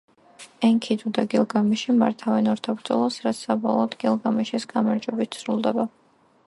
[0.69, 5.89] ენქიდუ და გილგამეში მართავენ ორთაბრძოლას, რაც საბოლოოდ გილგამეშის გამარჯვებით სრულდება.